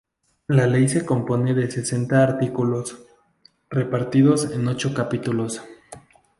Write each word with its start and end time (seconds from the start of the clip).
La 0.47 0.65
ley 0.65 0.89
se 0.89 1.05
compone 1.05 1.53
de 1.53 1.69
sesenta 1.69 2.23
artículos, 2.23 3.03
repartidos 3.69 4.49
en 4.49 4.67
ocho 4.67 4.95
capítulos. 4.95 5.61